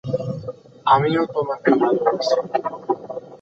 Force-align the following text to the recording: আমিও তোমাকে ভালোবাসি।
আমিও 0.85 1.23
তোমাকে 1.33 1.69
ভালোবাসি। 1.81 2.35